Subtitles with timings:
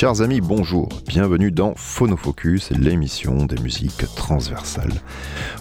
[0.00, 4.94] Chers amis, bonjour, bienvenue dans Phonofocus, l'émission des musiques transversales.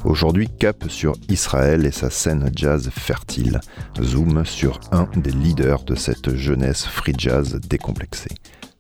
[0.06, 3.60] Aujourd'hui, cap sur Israël et sa scène jazz fertile.
[4.02, 8.32] Zoom sur un des leaders de cette jeunesse free jazz décomplexée.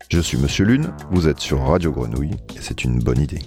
[0.07, 3.41] Je suis Monsieur Lune, vous êtes sur Radio Grenouille et c'est une bonne idée.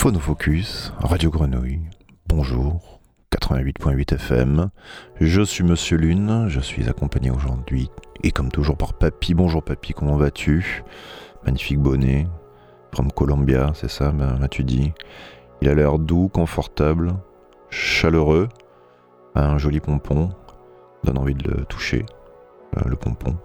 [0.00, 1.82] Phonofocus, Radio Grenouille,
[2.26, 3.00] bonjour,
[3.32, 4.70] 88.8 FM.
[5.20, 7.90] Je suis Monsieur Lune, je suis accompagné aujourd'hui,
[8.22, 9.34] et comme toujours par Papy.
[9.34, 10.82] Bonjour Papy, comment vas-tu?
[11.44, 12.26] Magnifique bonnet,
[12.94, 14.94] from Columbia, c'est ça, m'as-tu dit?
[15.60, 17.12] Il a l'air doux, confortable,
[17.68, 18.48] chaleureux,
[19.34, 20.30] un joli pompon,
[21.04, 22.06] donne envie de le toucher,
[22.78, 23.36] euh, le pompon.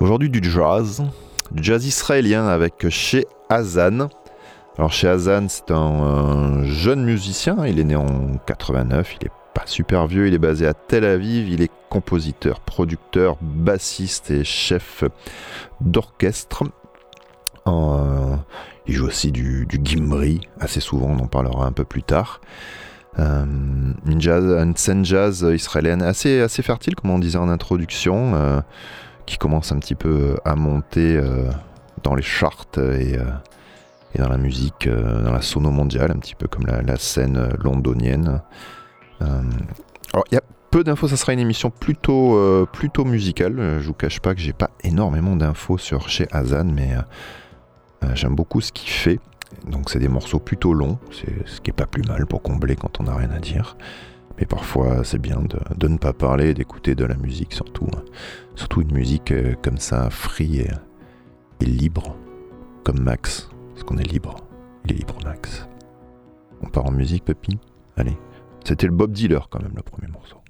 [0.00, 1.02] Aujourd'hui du jazz,
[1.50, 4.08] du jazz israélien avec chez Hazan.
[4.78, 9.66] Alors chez Hazan, c'est un, jeune musicien, il est né en 89, il est pas
[9.66, 15.04] super vieux, il est basé à Tel Aviv, il est compositeur, producteur, bassiste et chef
[15.82, 16.64] d'orchestre.
[17.66, 18.34] Euh,
[18.86, 22.40] il joue aussi du, du, gimri, assez souvent, on en parlera un peu plus tard.
[23.18, 23.44] Euh,
[24.06, 28.60] une, jazz, une, scène jazz israélienne assez, assez fertile, comme on disait en introduction, euh,
[29.26, 31.20] qui commence un petit peu à monter
[32.02, 33.18] dans les charts et
[34.14, 37.50] et dans la musique, euh, dans la sono mondiale, un petit peu comme la, scène
[37.62, 38.42] londonienne.
[39.22, 39.42] Euh,
[40.12, 43.78] alors, il y a peu d'infos, ça sera une émission plutôt, euh, plutôt musicale.
[43.80, 46.94] Je vous cache pas que j'ai pas énormément d'infos sur chez Hazan, mais
[48.14, 49.20] j'aime beaucoup ce qu'il fait.
[49.66, 53.00] Donc c'est des morceaux plutôt longs, ce qui est pas plus mal pour combler quand
[53.00, 53.76] on n'a rien à dire.
[54.38, 55.42] Mais parfois c'est bien
[55.76, 57.86] de, ne pas parler, d'écouter de la musique surtout.
[57.94, 58.02] Hein.
[58.56, 59.32] Surtout une musique
[59.62, 60.60] comme ça, free
[61.60, 62.16] et libre,
[62.82, 63.51] comme Max
[63.84, 64.36] qu'on est libre.
[64.84, 65.68] Il est libre max.
[66.62, 67.58] On part en musique, Papy
[67.96, 68.16] Allez.
[68.64, 70.41] C'était le Bob Dealer quand même, le premier morceau.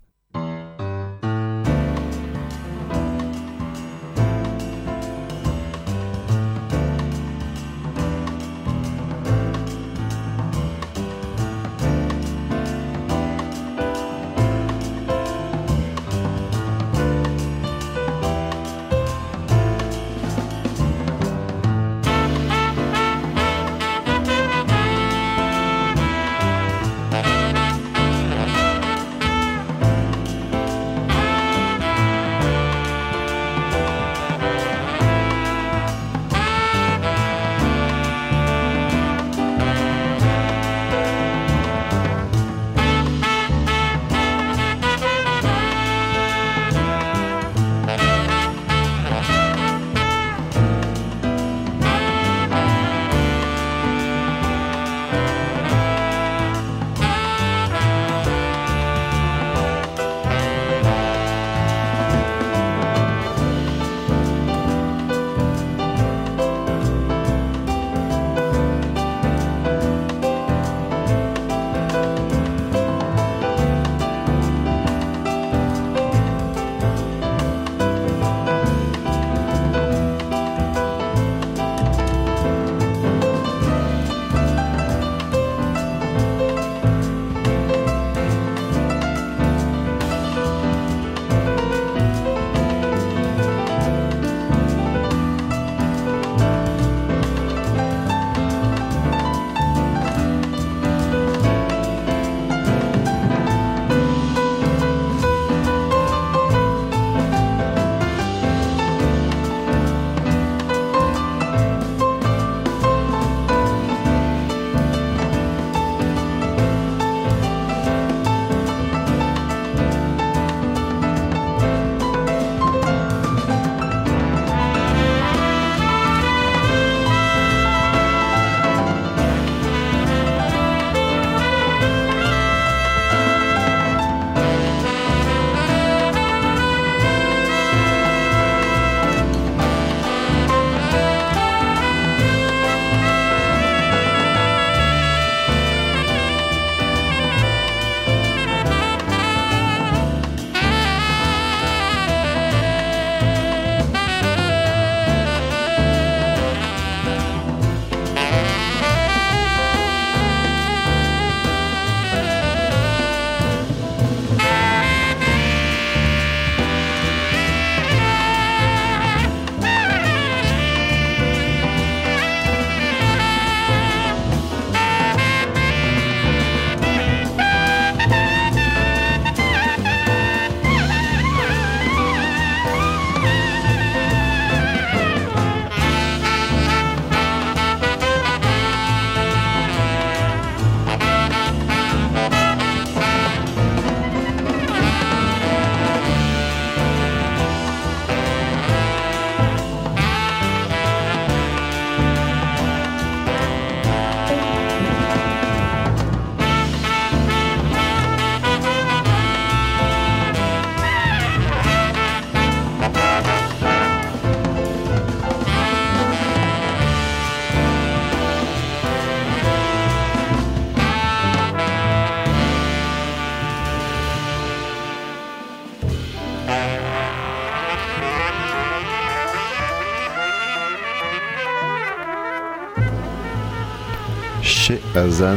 [235.03, 235.37] Hazan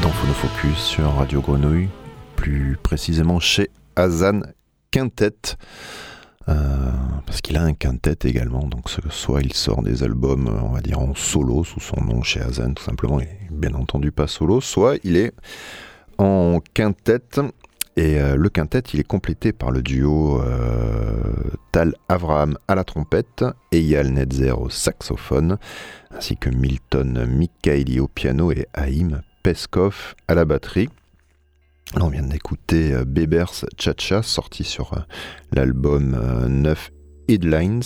[0.00, 1.88] dans Phonofocus sur Radio Grenouille,
[2.36, 4.42] plus précisément chez Hazan
[4.92, 5.56] Quintet.
[6.48, 6.92] Euh,
[7.26, 11.00] parce qu'il a un quintet également, donc soit il sort des albums, on va dire
[11.00, 14.98] en solo, sous son nom chez Hazan, tout simplement, et bien entendu pas solo, soit
[15.02, 15.32] il est
[16.18, 17.18] en quintet,
[17.96, 21.22] et euh, le quintet, il est complété par le duo euh,
[21.70, 25.58] Tal Avraham à la trompette, Eyal Netzer au saxophone,
[26.10, 30.88] ainsi que Milton Mikhaili au piano et Haïm Peskov à la batterie.
[32.00, 35.06] on vient d'écouter euh, Bebers Chacha, sorti sur
[35.52, 36.90] l'album 9
[37.28, 37.82] Headlines.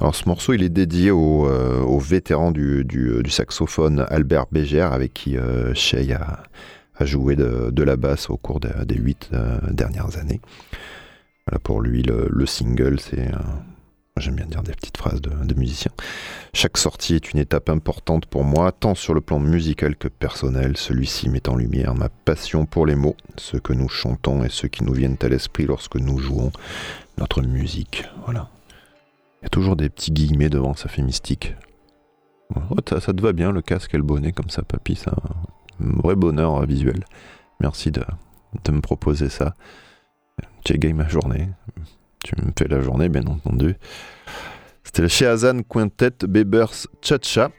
[0.00, 5.36] Alors ce morceau, il est dédié au, vétéran du, saxophone Albert Béger, avec qui
[5.74, 6.44] Shea a
[6.98, 10.40] a joué de, la basse au cours des huit euh, dernières années.
[11.46, 13.38] Voilà pour lui le, single, c'est euh,
[14.20, 15.92] J'aime bien dire des petites phrases de, de, musicien.
[16.52, 20.76] Chaque sortie est une étape importante pour moi, tant sur le plan musical que personnel.
[20.76, 24.68] Celui-ci met en lumière ma passion pour les mots, ce que nous chantons et ceux
[24.68, 26.50] qui nous viennent à l'esprit lorsque nous jouons
[27.16, 28.04] notre musique.
[28.24, 28.50] Voilà.
[29.40, 31.54] Il y a toujours des petits guillemets devant, ça fait mystique.
[32.56, 35.14] Oh, ça, ça, te va bien le casque et le bonnet comme ça, papy, ça
[35.80, 37.04] vrai bonheur visuel.
[37.60, 38.02] Merci de,
[38.70, 39.54] me proposer ça.
[40.64, 41.48] Tu ma journée.
[42.24, 43.76] Tu me fais la journée, bien entendu.
[44.84, 47.50] C'était le Hazan Quintet Bebers Cha-Cha.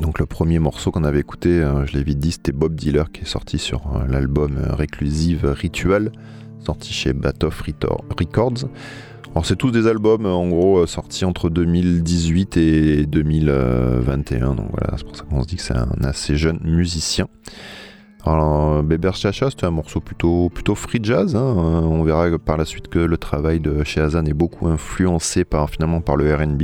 [0.00, 3.12] Donc le premier morceau qu'on avait écouté, euh, je l'ai vite dit, c'était Bob Dealer
[3.12, 6.10] qui est sorti sur euh, l'album euh, Réclusive Ritual,
[6.58, 8.68] sorti chez Batoff Records.
[9.34, 15.04] Alors c'est tous des albums en gros sortis entre 2018 et 2021, donc voilà, c'est
[15.04, 17.26] pour ça qu'on se dit que c'est un assez jeune musicien.
[18.24, 21.34] Alors Beber Chacha, c'était un morceau plutôt, free jazz.
[21.34, 21.42] Hein.
[21.42, 25.68] On verra par la suite que le travail de chez Hazan est beaucoup influencé par,
[25.68, 26.62] finalement par le RB,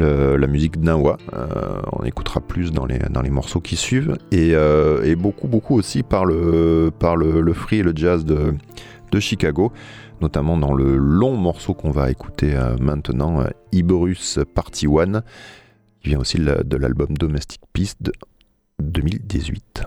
[0.00, 1.18] la musique d'Nawa.
[1.34, 1.46] Euh,
[1.92, 4.18] on écoutera plus dans les, morceaux qui suivent.
[4.32, 6.90] Et, euh, beaucoup, beaucoup aussi par le,
[7.54, 9.72] free et le jazz de Chicago
[10.22, 15.22] notamment dans le long morceau qu'on va écouter euh, maintenant, euh, Iborus Party One,
[16.00, 18.12] qui vient aussi de l'album Domestic Peace de
[18.78, 19.84] 2018.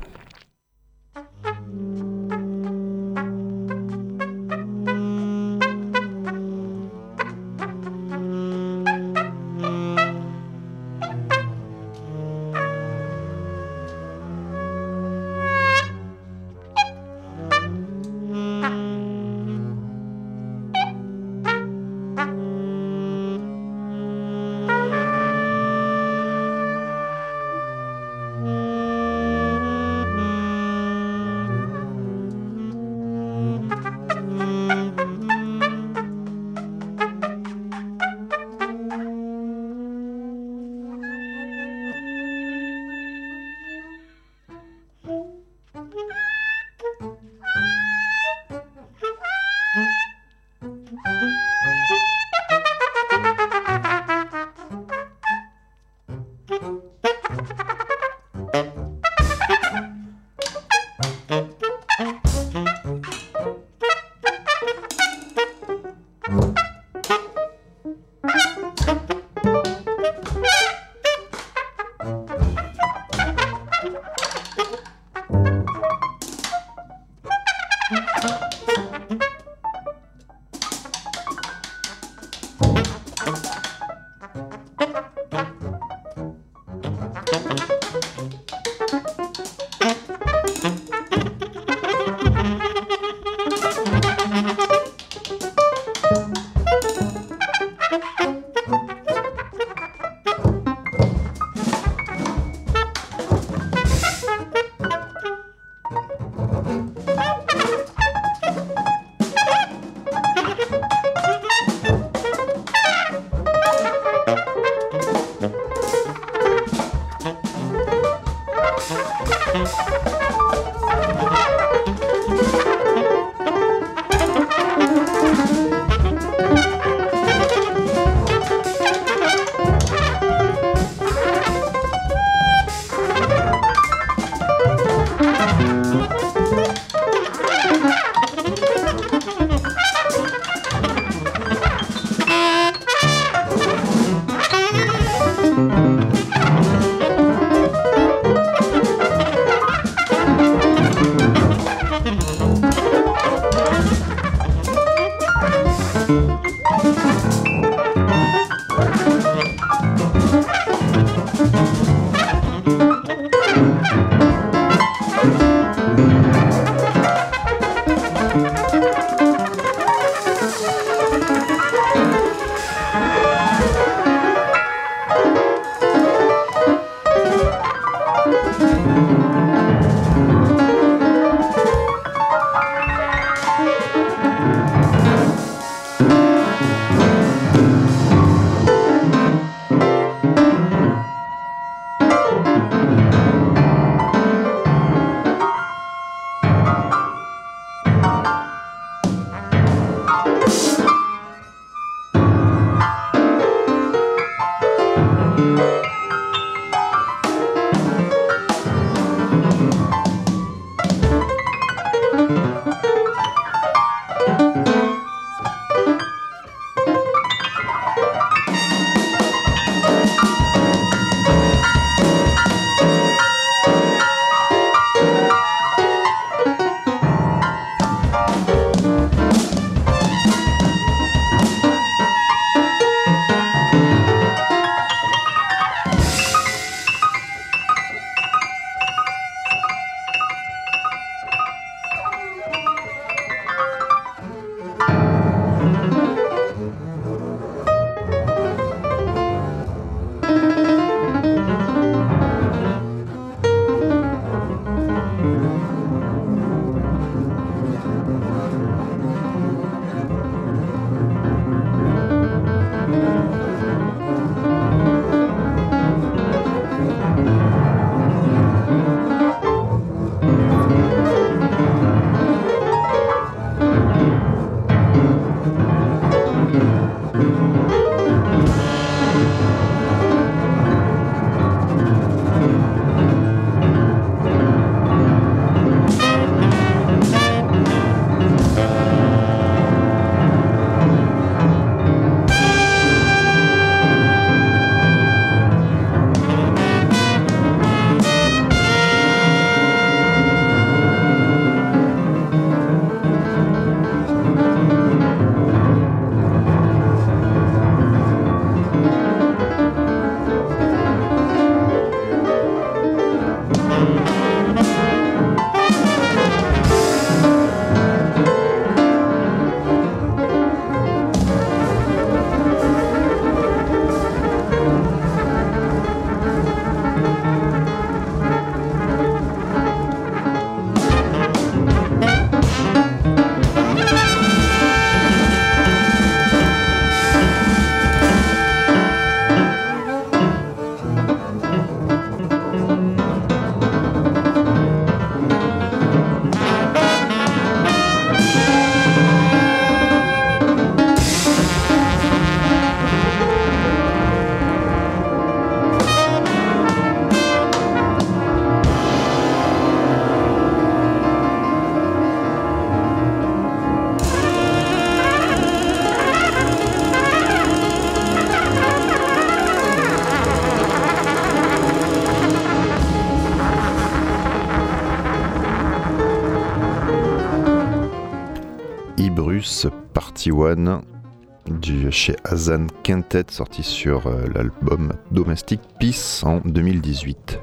[381.48, 387.40] Du, chez Azan Quintet sorti sur euh, l'album Domestic Peace en 2018.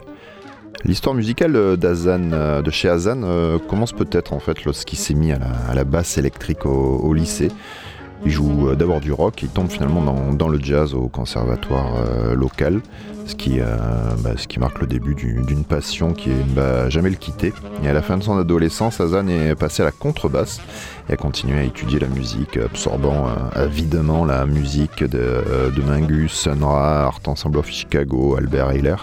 [0.85, 5.38] L'histoire musicale d'Azan, euh, de chez Azan commence peut-être en fait lorsqu'il s'est mis à
[5.75, 7.51] la, basse électrique au lycée.
[8.24, 12.35] Il joue euh, d'abord du rock, il tombe finalement dans, le jazz au conservatoire euh,
[12.35, 12.80] local,
[13.26, 13.64] ce qui, euh,
[14.20, 17.52] bah, ce qui marque le début d'une passion qui ne va jamais le quitter.
[17.82, 20.61] Et à la fin de son adolescence, Azan est passé à la contrebasse
[21.08, 25.42] et a continué à étudier la musique, absorbant avidement la musique de,
[25.85, 28.96] Mingus, Sun Ra, Art Ensemble of Chicago, Albert Ayler.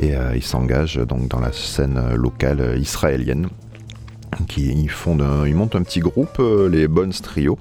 [0.00, 3.48] Et il s'engage donc dans la scène locale israélienne.
[4.48, 7.58] Qui, ils, montent un petit groupe, les Bones Trio,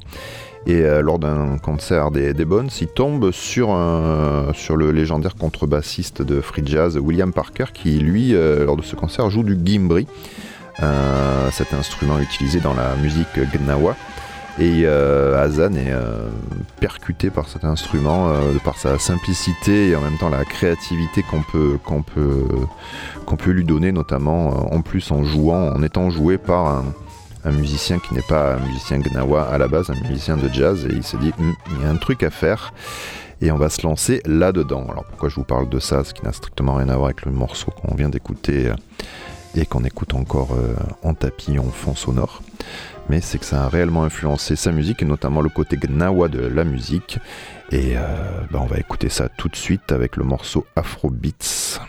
[0.67, 3.75] et euh, lors d'un concert des, des Bones, il tombe sur,
[4.53, 8.95] sur le légendaire contrebassiste de free jazz William Parker qui, lui, euh, lors de ce
[8.95, 10.07] concert, joue du gimbri,
[10.83, 13.95] euh, cet instrument utilisé dans la musique gnawa.
[14.59, 15.93] Et Hazan est
[16.81, 18.31] percuté par cet instrument,
[18.65, 22.45] par sa simplicité et en même temps la créativité qu'on peut, qu'on peut,
[23.25, 26.83] qu'on peut lui donner, notamment en plus en jouant, en étant joué par un,
[27.43, 30.85] un musicien qui n'est pas un musicien gnawa à la base, un musicien de jazz,
[30.85, 32.73] et il s'est dit, hum, il y a un truc à faire,
[33.41, 34.85] et on va se lancer là-dedans.
[34.89, 37.25] Alors pourquoi je vous parle de ça, ce qui n'a strictement rien à voir avec
[37.25, 38.75] le morceau qu'on vient d'écouter euh,
[39.55, 42.41] et qu'on écoute encore euh, en tapis, en fond sonore,
[43.09, 46.39] mais c'est que ça a réellement influencé sa musique, et notamment le côté gnawa de
[46.39, 47.19] la musique,
[47.71, 48.01] et euh,
[48.51, 51.79] bah, on va écouter ça tout de suite avec le morceau Afro Beats.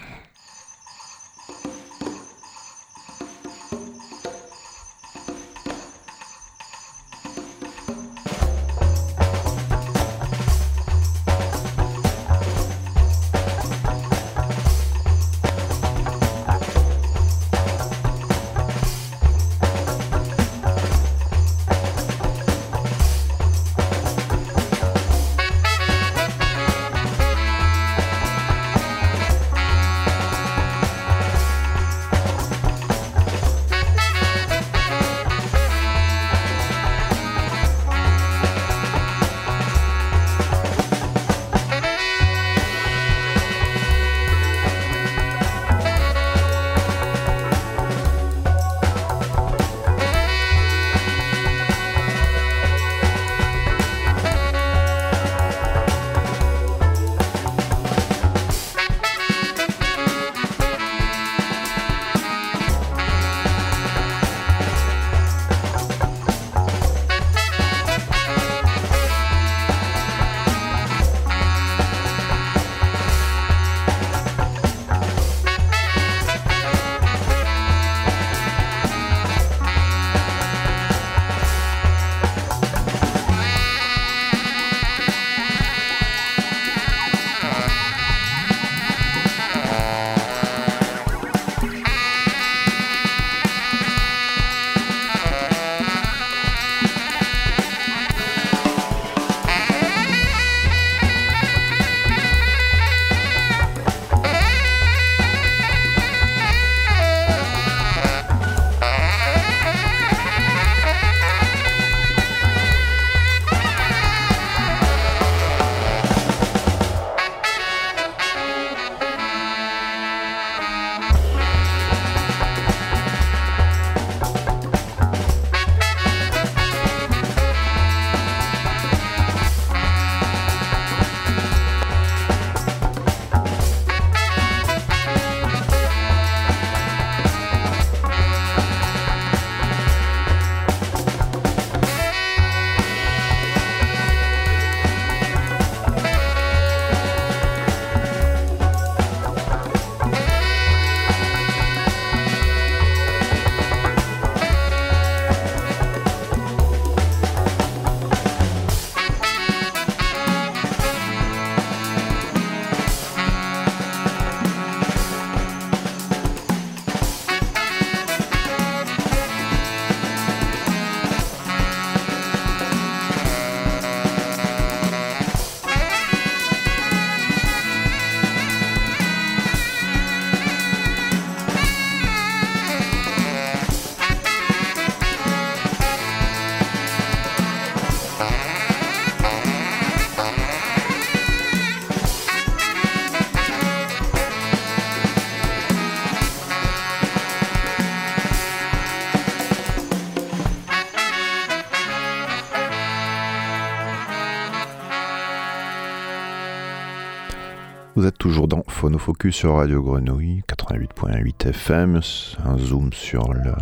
[208.03, 212.01] Vous êtes toujours dans Phonofocus sur Radio Grenouille 88.8 FM,
[212.45, 213.53] un zoom sur le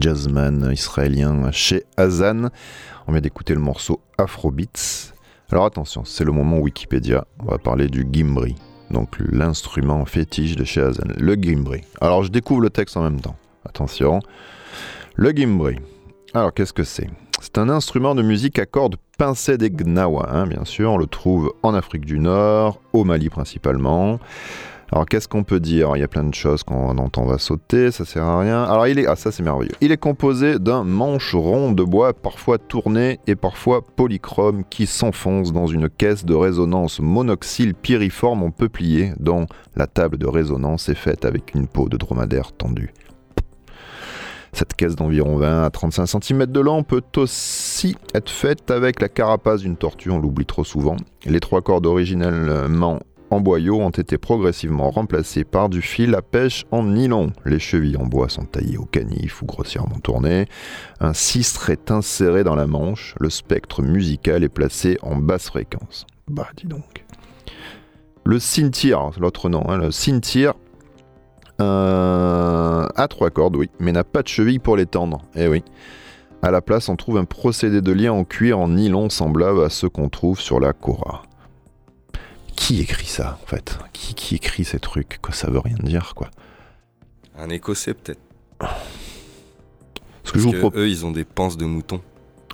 [0.00, 2.50] jazzman israélien chez Hazan.
[3.06, 5.12] On vient d'écouter le morceau Afrobeats.
[5.50, 8.54] Alors attention, c'est le moment Wikipédia, on va parler du gimbri,
[8.90, 11.80] donc l'instrument fétiche de chez Hazan, le gimbri.
[12.00, 14.20] Alors je découvre le texte en même temps, attention.
[15.14, 15.76] Le gimbri.
[16.34, 17.08] Alors qu'est-ce que c'est?
[17.40, 20.92] C'est un instrument de musique à cordes pincées des Gnawa, hein, bien sûr.
[20.92, 24.18] On le trouve en Afrique du Nord, au Mali principalement.
[24.90, 25.92] Alors qu'est-ce qu'on peut dire?
[25.96, 28.64] Il y a plein de choses qu'on entend va sauter, ça sert à rien.
[28.64, 29.74] Alors il est ah ça c'est merveilleux.
[29.82, 35.52] Il est composé d'un manche rond de bois parfois tourné et parfois polychrome qui s'enfonce
[35.52, 39.46] dans une caisse de résonance monoxyle piriforme en peuplier dont
[39.76, 42.92] la table de résonance est faite avec une peau de dromadaire tendue.
[44.52, 49.08] Cette caisse d'environ 20 à 35 cm de long peut aussi être faite avec la
[49.08, 50.96] carapace d'une tortue, on l'oublie trop souvent.
[51.26, 52.98] Les trois cordes originellement
[53.30, 57.32] en boyau ont été progressivement remplacées par du fil à pêche en nylon.
[57.44, 60.46] Les chevilles en bois sont taillées au canif ou grossièrement tournées.
[61.00, 63.14] Un cistre est inséré dans la manche.
[63.20, 66.06] Le spectre musical est placé en basse fréquence.
[66.28, 67.04] Bah, dis donc.
[68.24, 70.54] Le cimetière, l'autre nom, hein, le cimetière
[71.60, 75.22] euh, à trois cordes, oui, mais n'a pas de cheville pour les tendre.
[75.34, 75.64] Eh oui.
[76.40, 79.70] À la place, on trouve un procédé de lien en cuir en nylon semblable à
[79.70, 81.22] ceux qu'on trouve sur la Cora.
[82.58, 83.78] Qui écrit ça, en fait?
[83.92, 85.20] Qui, qui écrit ces trucs?
[85.22, 86.28] Quoi, ça veut rien dire, quoi.
[87.38, 88.20] Un écossais, peut-être.
[90.24, 90.80] Ce que je vous propose.
[90.80, 92.02] Eux, ils ont des panses de mouton.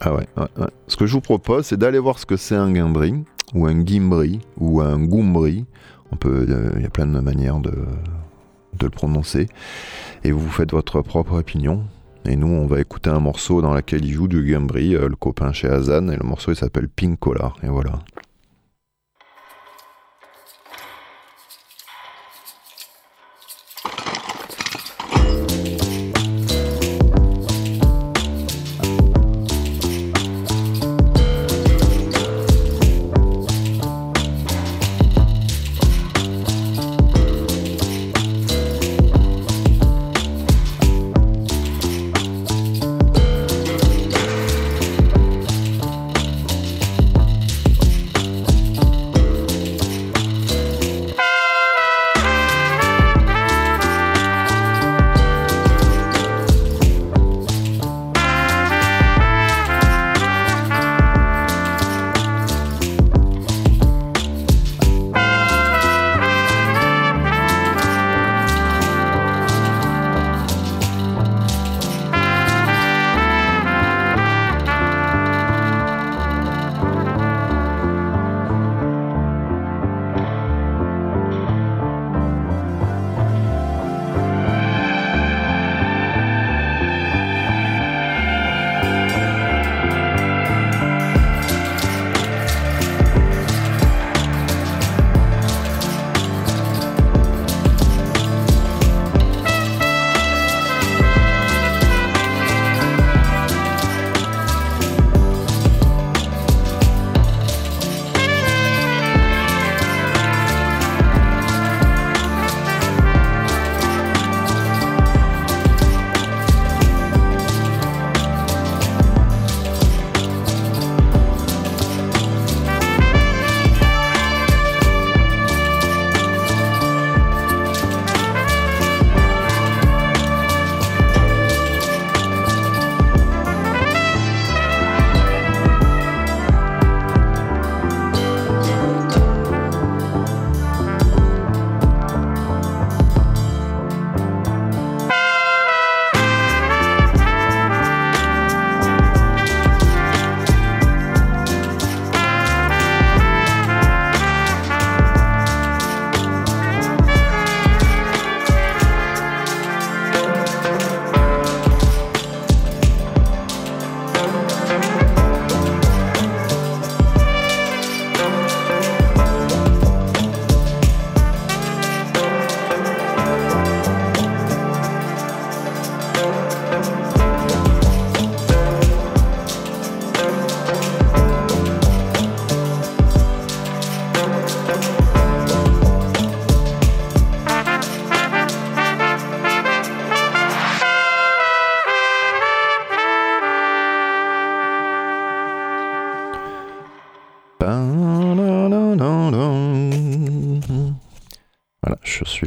[0.03, 0.69] Ah ouais, ouais, ouais.
[0.89, 3.15] Ce que je vous propose, c'est d'aller voir ce que c'est un gimbri,
[3.55, 5.65] ou un gimbri, ou un goumbri.
[6.13, 9.49] On peut, euh, il y a plein de manières de, de le prononcer.
[10.23, 11.83] Et vous faites votre propre opinion.
[12.27, 15.17] Et nous, on va écouter un morceau dans lequel il joue du Gambri, euh, le
[15.17, 17.55] copain chez Hazan, et le morceau il s'appelle Pink Cola.
[17.63, 18.01] Et voilà.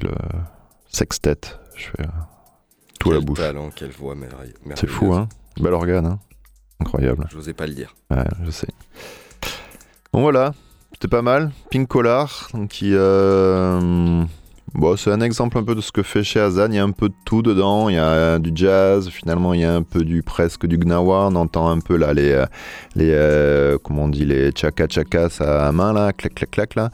[0.02, 0.14] Je suis le
[0.90, 1.40] sextet.
[1.76, 2.08] Je fais euh,
[3.00, 3.38] tout à la Quel bouche.
[3.40, 4.80] talent, quelle voix merveille- merveilleuse.
[4.80, 5.28] C'est fou, hein
[5.60, 6.20] Bel organe, hein
[6.80, 7.28] Incroyable.
[7.32, 7.96] J'osais pas le dire.
[8.12, 8.68] Ouais, je sais.
[10.14, 10.54] Bon voilà,
[10.94, 11.52] c'était pas mal.
[11.72, 14.24] Pink Collar, donc qui, euh,
[14.78, 16.68] bon, c'est un exemple un peu de ce que fait chez Azan.
[16.70, 17.90] Il y a un peu de tout dedans.
[17.90, 19.10] Il y a du jazz.
[19.10, 21.28] Finalement, il y a un peu du presque du gnawa.
[21.32, 22.46] On entend un peu là les, euh,
[22.96, 26.92] les, euh, comment on dit les chaka chakas à main là, clac clac clac là.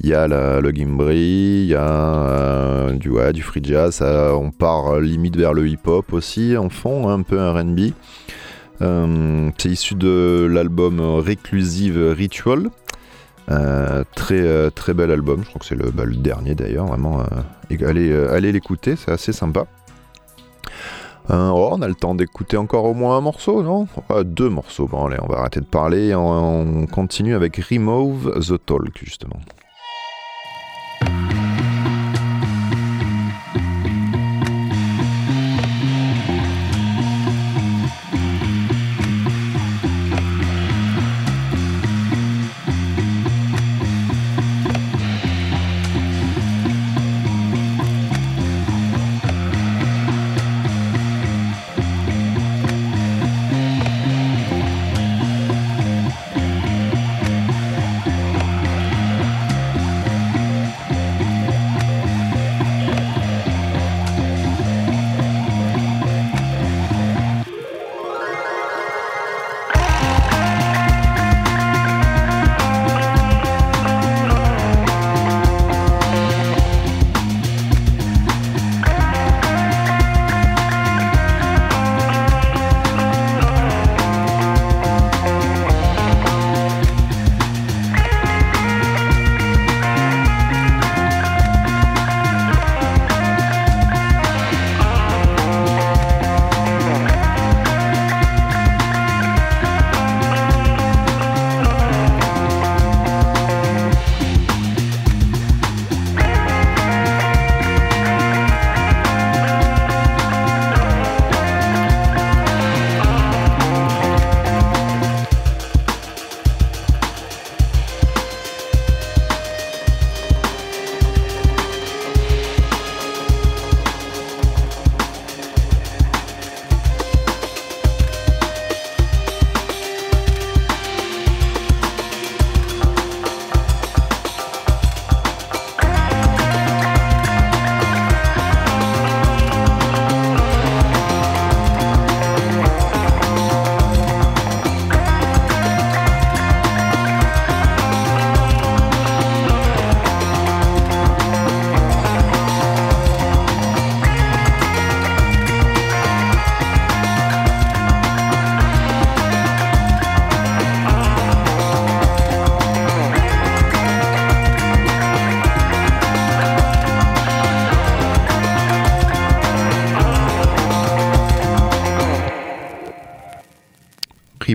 [0.00, 4.02] Il y a le gimbri, il y a euh, du ouais, du free jazz.
[4.02, 7.92] on part limite vers le hip hop aussi en fond, hein, un peu R&B.
[8.82, 12.70] Euh, c'est issu de l'album Reclusive Ritual.
[13.50, 17.20] Euh, très, euh, très bel album, je crois que c'est le, bah, dernier d'ailleurs, vraiment.
[17.20, 19.66] euh, allez l'écouter, c'est assez sympa.
[21.30, 23.86] Oh, on a le temps d'écouter encore au moins un morceau, non?
[24.24, 28.40] Deux morceaux, bon allez, on va arrêter de parler, et on, on continue avec Remove
[28.40, 29.40] the Talk justement.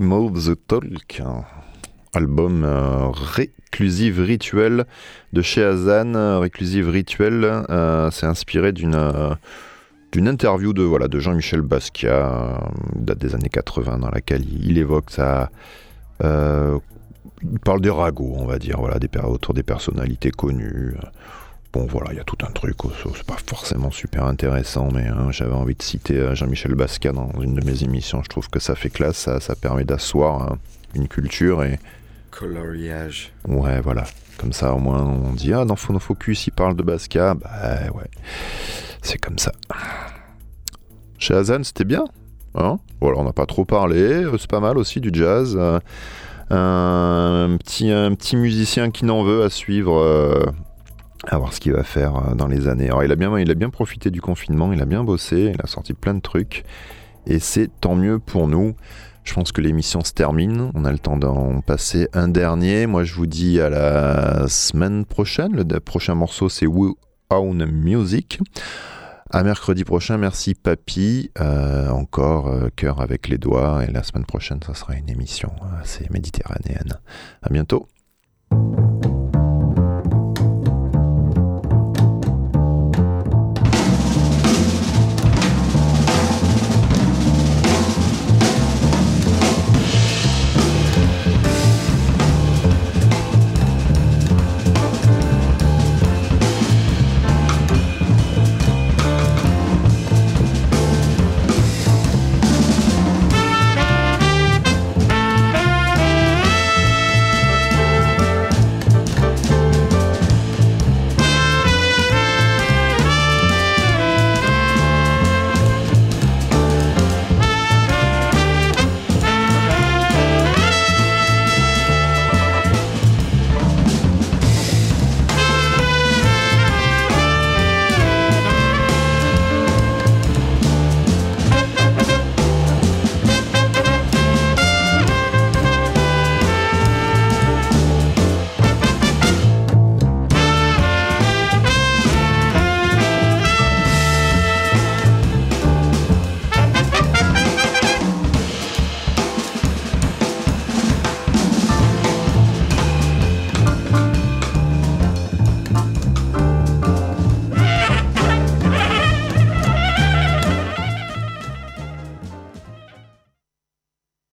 [0.00, 1.20] Remove the Talk,
[2.14, 4.86] album euh, Réclusive Rituel
[5.34, 6.40] de chez Azan.
[6.40, 9.34] Réclusive Rituel, euh, c'est inspiré d'une euh,
[10.10, 12.56] d'une interview de, voilà, de Jean-Michel Basquiat, euh,
[12.96, 16.78] date des années 80, dans laquelle il, évoque euh,
[17.42, 18.96] il parle des ragots, on va dire, voilà,
[19.28, 20.94] autour des personnalités connues.
[21.72, 25.06] Bon, voilà, il y a tout un truc, oh, c'est pas forcément super intéressant, mais
[25.06, 28.22] hein, j'avais envie de citer euh, Jean-Michel Basquiat dans une de mes émissions.
[28.24, 30.58] Je trouve que ça fait classe, ça, ça permet d'asseoir hein,
[30.96, 31.78] une culture et
[32.32, 33.32] Coloriage.
[33.48, 34.04] ouais, voilà.
[34.36, 37.34] Comme ça, au moins, on dit ah dans Phono Focus, il parle de Basquiat.
[37.34, 38.08] Bah ouais,
[39.02, 39.52] c'est comme ça.
[41.18, 42.04] Chez Hazan, c'était bien.
[42.54, 42.78] Hein?
[43.00, 43.98] Voilà, on n'a pas trop parlé.
[44.00, 45.56] euh, C'est pas mal aussi du jazz.
[45.58, 45.78] euh,
[46.50, 49.98] un, petit, un petit musicien qui n'en veut à suivre.
[49.98, 50.46] euh,
[51.26, 52.86] à voir ce qu'il va faire euh, dans les années.
[52.86, 55.60] Alors, il a, bien, il a bien profité du confinement, il a bien bossé, il
[55.62, 56.64] a sorti plein de trucs.
[57.26, 58.74] Et c'est tant mieux pour nous.
[59.24, 60.70] Je pense que l'émission se termine.
[60.74, 62.86] On a le temps d'en passer un dernier.
[62.86, 65.54] Moi, je vous dis à la semaine prochaine.
[65.54, 66.94] Le prochain morceau, c'est We
[67.28, 68.40] Own Music.
[69.30, 70.16] À mercredi prochain.
[70.16, 71.30] Merci, Papy.
[71.38, 73.84] Euh, encore euh, cœur avec les doigts.
[73.86, 76.94] Et la semaine prochaine, ça sera une émission assez méditerranéenne.
[77.42, 77.86] À bientôt.